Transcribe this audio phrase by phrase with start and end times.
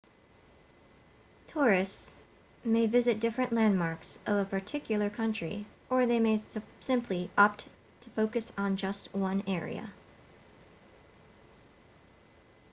[1.45, 2.15] tourists
[2.65, 6.39] may visit different landmarks of a particular country or they may
[6.79, 7.67] simply opt
[7.99, 9.93] to focus on just one area